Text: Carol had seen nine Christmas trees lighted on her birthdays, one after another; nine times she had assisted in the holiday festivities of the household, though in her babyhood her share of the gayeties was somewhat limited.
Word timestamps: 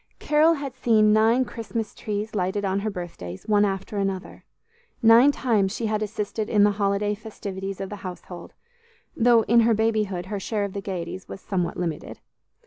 Carol 0.17 0.53
had 0.55 0.73
seen 0.73 1.13
nine 1.13 1.45
Christmas 1.45 1.93
trees 1.93 2.33
lighted 2.33 2.65
on 2.65 2.79
her 2.79 2.89
birthdays, 2.89 3.47
one 3.47 3.63
after 3.63 3.99
another; 3.99 4.45
nine 5.03 5.31
times 5.31 5.75
she 5.75 5.85
had 5.85 6.01
assisted 6.01 6.49
in 6.49 6.63
the 6.63 6.71
holiday 6.71 7.13
festivities 7.13 7.79
of 7.79 7.91
the 7.91 7.97
household, 7.97 8.55
though 9.15 9.43
in 9.43 9.59
her 9.59 9.75
babyhood 9.75 10.25
her 10.25 10.39
share 10.39 10.65
of 10.65 10.73
the 10.73 10.81
gayeties 10.81 11.27
was 11.29 11.39
somewhat 11.39 11.77
limited. 11.77 12.17